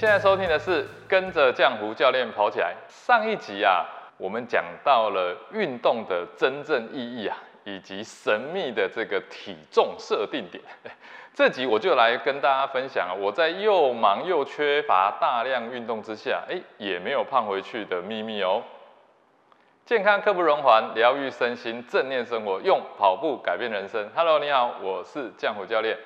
[0.00, 2.74] 现在收听的是跟着浆糊教练跑起来。
[2.88, 3.84] 上一集啊，
[4.16, 10.64] 我们讲到了运动的真正意义啊，以及神秘的这个体重设定点。
[11.36, 18.62] 这集我就来跟大家分享啊，我在又忙又缺乏大量运动之下，哎，也没有胖回去的秘密哦。
[19.84, 24.08] 健康刻不容缓，疗愈身心，正念生活，用跑步改变人生。
[24.14, 25.98] Hello，你好，我是浆糊教练。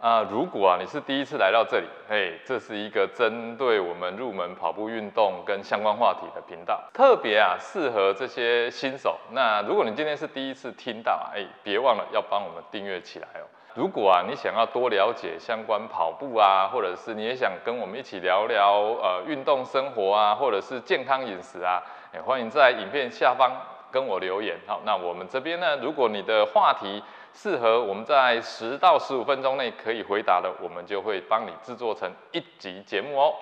[0.00, 9.18] 啊，如果啊你是第一次来到这里，嘿，这是一个针对我们入门跑步运动跟相关话题的频道，特别啊适合这些新手。
[9.32, 13.44] 那如果你今天是第一次听到，哎，别忘了要帮我们订阅起来哦。
[13.74, 21.82] 如果啊你想要多了解相关跑步啊，或者是你也想跟我们一起聊聊呃运动生活啊，或者是健康饮食啊，
[22.14, 23.52] 也欢迎在影片下方
[23.92, 24.56] 跟我留言。
[24.66, 27.02] 好，那我们这边呢，如果你的话题，
[27.32, 33.34] 适合我们在十到十五分钟内可以回答的，我们就会帮你制作成一集节目哦。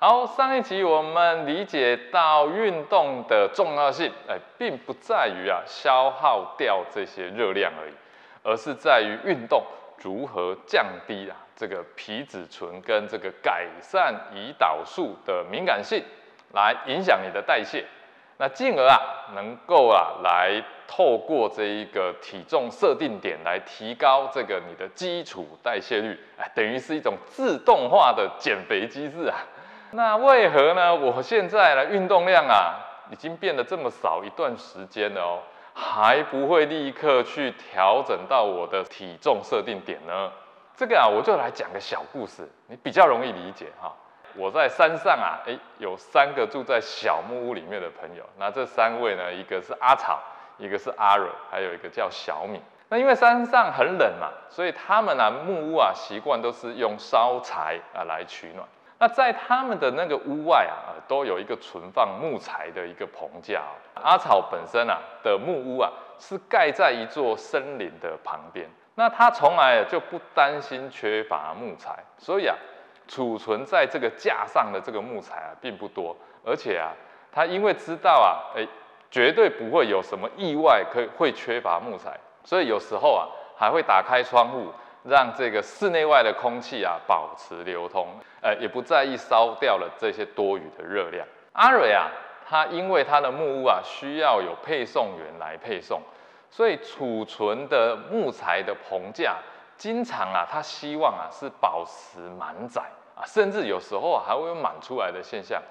[0.00, 7.92] 好，上一集我们理解到运动的重要性，哎，并不在于啊消耗掉这些热量而已，
[8.44, 9.62] 而是在于运动
[10.00, 16.04] 如何降低啊这个皮质醇跟这个改善胰岛素的敏感性，
[16.52, 17.84] 来影响你的代谢。
[18.40, 19.00] 那进而啊，
[19.34, 29.36] 能够啊，来透过这一个体重设定点来提高这个你的基础代谢率，哎，等于是一种自动化的减肥机制啊。
[29.90, 30.94] 那为何呢？
[30.94, 32.78] 我现在呢运动量啊，
[33.10, 35.40] 已经变得这么少一段时间了哦，
[35.74, 40.30] 还不会立刻去调整到我的体重设定点呢？
[40.76, 43.92] 这个啊，我就来讲个小故事，你比较容易理解哈。
[44.34, 48.24] 我在山上啊，诶，有三个住在小木屋里面的朋友。
[48.38, 50.20] 那这三位呢，一个是阿草，
[50.58, 52.60] 一个是阿蕊，还有一个叫小米。
[52.88, 58.66] 那因为山上很冷嘛，所以他们啊木屋啊习惯都是用烧柴啊来取暖。
[58.98, 63.62] 那在他们的那个屋外啊，都有一个存放木材的一个棚架。
[63.94, 72.56] 阿草本身啊的木屋啊是盖在一座森林的旁边，那他从来就不担心缺乏木材，所以啊。
[73.08, 76.14] 储存在这个架上的这个木材啊，并不多，
[76.44, 76.92] 而且啊，
[77.32, 78.64] 他因为知道啊，哎，
[79.10, 83.26] 绝对不会有什么意外，可以会缺乏木材，所以有时候啊，
[83.56, 84.70] 还会打开窗户，
[85.04, 88.06] 让这个室内外的空气啊保持流通，
[88.42, 91.26] 呃，也不在意烧掉了这些多余的热量。
[91.52, 92.10] 阿蕊啊，
[92.46, 96.02] 他因为他的木屋啊需要有配送员来配送，
[96.50, 99.36] 所以储存的木材的棚架。
[99.78, 102.82] 经常啊，他希望啊是保持满载
[103.14, 105.62] 啊，甚至有时候啊还会有满出来的现象。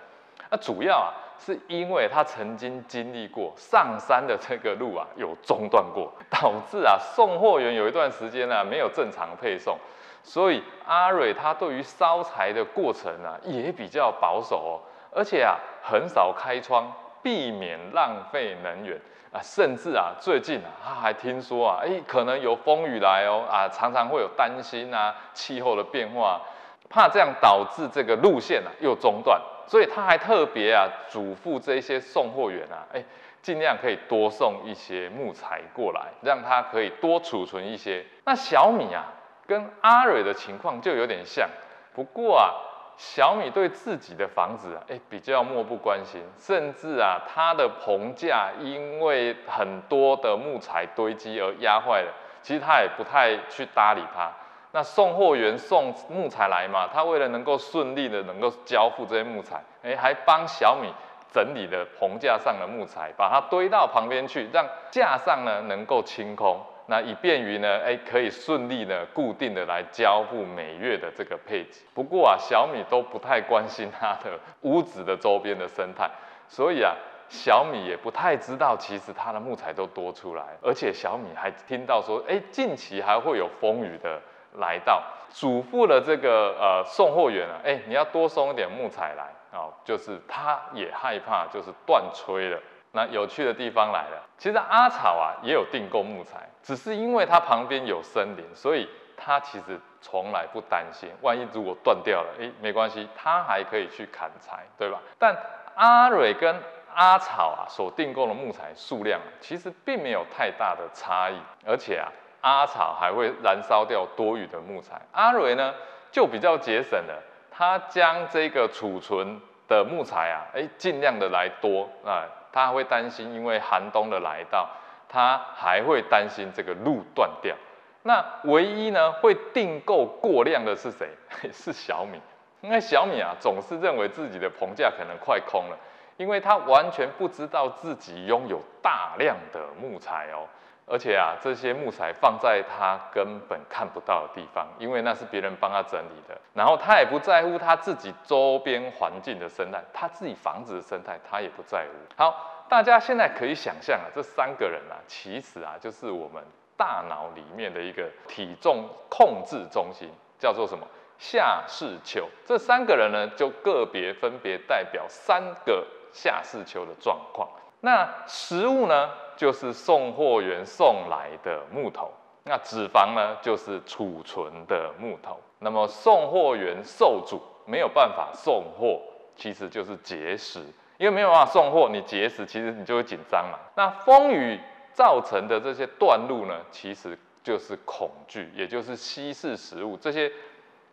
[0.50, 9.78] 那主要啊是因为他曾经经历过上山的这个路啊有中断过，导致啊送货员有一段时间呢没有正常配送，
[10.24, 14.72] 所以阿蕊他对于烧柴的过程啊也比较保守哦，
[15.14, 16.90] 而且啊很少开窗，
[17.28, 18.98] 避免浪费能源。
[19.30, 26.42] 啊，甚至啊，最近啊，他还听说啊，哎，可能有风雨来哦，啊，常常会有担心啊，气候的变化，
[26.90, 33.04] 怕这样导致这个路线啊又中断，所以他还特别啊嘱咐这些送货员啊，哎，
[33.42, 38.06] 尽量可以多送一些木材过来，让他可以多储存一些。
[38.24, 39.12] 那小米啊，
[39.46, 41.50] 跟阿蕊的情况就有点像，
[41.94, 42.54] 不过啊。
[42.98, 54.32] 小米对自己的房子啊，哎，比较漠不关心，甚至啊，它的棚架因为很多的木材堆积而压坏了，其实他也不太去搭理它。
[54.72, 60.92] 那送货员送木材来嘛，他为了能够顺利的能够交付这些木材，哎，还帮小米
[61.32, 66.60] 整理的棚架上的木材，把它堆到旁边去，让架上呢能够清空。
[66.90, 71.82] 那以便于呢，哎，可以顺利的固定的来交付每月的这个配置。
[71.94, 76.10] 不过啊，小米都不太关心它的屋子的周边的生态，
[76.48, 76.96] 所以啊，
[77.28, 84.22] 小米也不太知道其实它的木材都多出来，而且小米还听到说，哎，近期还会有风雨的
[84.54, 92.60] 来到，嘱咐了这个呃送货员啊，哎，你要多送一点木材来啊，就是他也害怕就是断炊了。
[92.92, 105.00] 那有趣的地方来了，其实阿草啊也有订购木材，只是因为它旁边有森林，所以它其实从来不担心，万一如果断掉了，诶，没关系，它还可以去砍柴，对吧？
[105.20, 105.36] 但
[105.76, 106.56] 阿蕊跟
[106.96, 112.10] 阿草啊所订购的木材数量其实并没有太大的差异，而且啊，
[112.42, 115.76] 阿草还会燃烧掉多余的木材，阿蕊呢
[116.10, 117.22] 就比较节省了，
[117.58, 122.24] 他将这个储存的木材啊，诶，尽量的来多啊。
[122.52, 124.70] 他会担心，因为寒冬的来到，
[125.10, 127.56] 他还会担心这个路断掉。
[128.04, 131.10] 那唯一呢会订购过量的是谁？
[131.52, 132.22] 是小米。
[132.62, 135.78] 因为小米啊总是认为自己的棚架可能快空了，
[136.18, 140.46] 因为他完全不知道自己拥有大量的木材哦。
[140.90, 146.40] 而且啊，这些木材放在他根本看不到的地方，因为那是别人帮他整理的。
[146.54, 152.16] 然后他也不在乎他自己周边环境的生态，他自己房子的生态他也不在乎。
[152.16, 156.42] 好，大家现在可以想象啊，这三个人啊，其实啊就是我们
[156.78, 160.10] 大脑里面的一个体重控制中心，
[160.40, 160.88] 叫做什么
[161.18, 162.26] 下视丘。
[162.46, 167.50] 这三个人呢，就个别分别代表三个下视丘的状况。
[167.82, 169.10] 那食物呢？
[169.36, 172.12] 就是送货员送来的木头，
[172.44, 173.38] 那脂肪呢？
[173.40, 175.40] 就是储存的木头。
[175.60, 179.00] 那么送货员受阻，没有办法送货，
[179.36, 180.60] 其实就是节食，
[180.98, 183.60] 因为没有办法送货，你节食，其实你就会紧张嘛。
[183.76, 184.60] 那风雨
[184.92, 190.32] 造成的这些断路呢，其实就是恐惧，也就是西式食物这些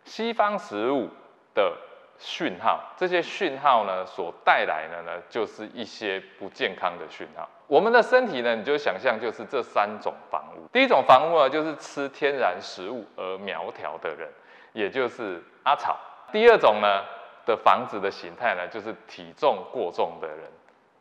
[0.03, 1.09] 西方食物
[1.55, 1.75] 的。
[2.17, 7.47] 讯号，这些讯号呢，所带来的呢，就是一些不健康的讯号。
[7.67, 10.67] 我们的身体呢，你就想象就是这三种房屋。
[10.71, 14.29] 第一种房屋呢，就是吃天然食物而苗条的人，
[14.73, 15.97] 也就是阿草。
[16.31, 17.03] 第二种呢
[17.45, 20.37] 的房子的形态呢，就是体重过重的人，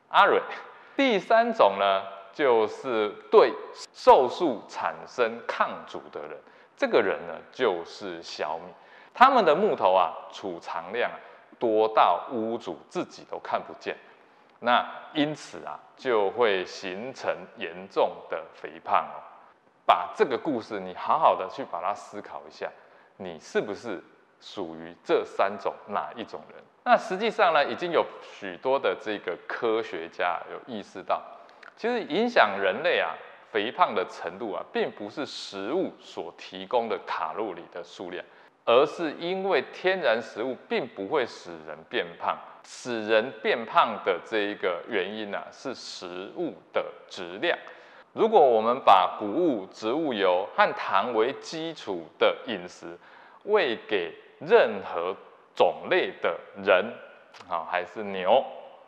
[0.09, 0.41] 阿蕊。
[0.97, 2.03] 第三种呢，
[2.33, 3.53] 就是对
[3.93, 6.39] 瘦素产生抗阻的人，
[6.77, 8.73] 这个人呢，就是小米。
[9.15, 11.09] 他们的木头啊，储藏量
[11.57, 13.97] 多到屋主自己都看不见，
[14.59, 19.23] 那因此啊，就会形成严重的肥胖哦。
[19.87, 22.69] 把这个故事你好好的去把它思考一下，
[23.19, 24.03] 你是不是
[24.41, 26.61] 属于这三种哪一种人？
[26.83, 31.23] 那实际上呢，已经有许多的这个科学家有意识到，
[31.77, 33.15] 其实影响人类啊
[33.53, 38.25] 肥胖的程度啊，并不是食物所提供的卡路里的数量。
[38.65, 47.59] 而是因为天然食物并不会使人变胖，使人变胖的这一个原因呢，是食物的质量。
[48.15, 52.97] 如果我们把谷物、植物油和糖为基础的饮食
[53.43, 55.15] 喂给任何
[55.55, 56.91] 种类的人，
[57.49, 58.43] 啊，还是牛，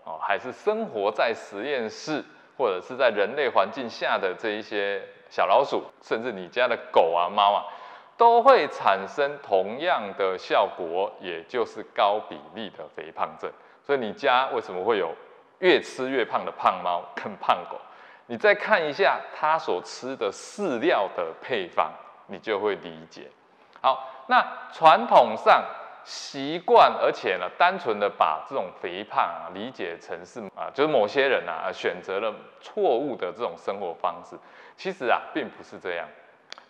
[0.05, 2.25] 哦，还是生活在实验室
[2.57, 7.67] 或者是在人类环境下的这一些小老鼠，甚至你家的狗啊、猫啊。
[8.17, 13.51] 都会产生同样的效果，也就是高比例的肥胖症。
[13.83, 15.15] 所以你家为什么会有
[15.59, 17.79] 越吃越胖的胖猫跟胖狗？
[18.27, 21.93] 你再看一下它所吃的饲料的配方，
[22.27, 23.31] 你就会理解。
[23.81, 25.65] 好，那传统上
[26.03, 34.37] 习惯，而且呢，单纯的把这种肥胖啊理解成是啊，就是某些人啊选择了错误的这种生活方式。
[34.77, 36.09] 其实啊，并不是这样。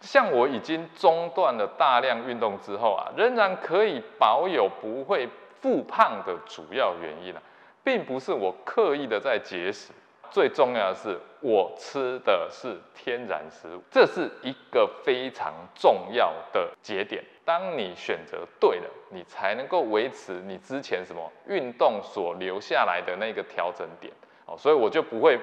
[0.01, 5.29] 像我已经中断了大量运动之后啊，仍然可以保有不会
[5.61, 7.43] 复胖的主要原因啊，
[7.83, 9.93] 并不是我刻意的在节食，
[10.31, 17.25] 最重要的是我吃的是天然食物，这是一个非常重要的节点。
[17.45, 24.13] 当你选择对了，你才能够维持你之前什么运动所留下来的那个调整点
[24.45, 25.39] 哦，所以我就不会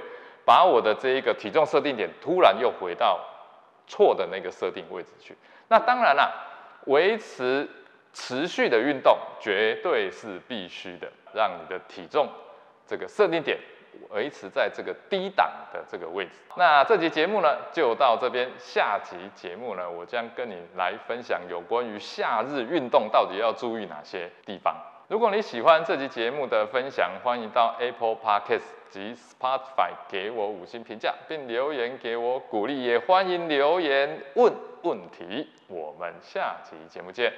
[0.45, 3.19] 把我的这一个体重设定点突然又回到。
[3.87, 5.35] 错的那个设定位置去，
[5.67, 6.31] 那当然了，
[6.85, 7.69] 维持
[8.13, 12.29] 持续的运动绝对是必须的，让你的体重
[12.85, 13.59] 这个设定点
[14.09, 16.31] 维持在这个低档的这个位置。
[16.55, 24.75] 那这集节目呢就到这边，下集节目呢我将跟你来分享有关于夏日运动到底要注意哪些地方。
[25.13, 34.51] 如果你喜欢这集节目的分享，欢迎到 Apple Podcast 及 Spotify 给我五星评价，并留言给我鼓励，也欢迎留言问
[34.81, 35.47] 问题。
[35.67, 37.31] 我们下期节目见。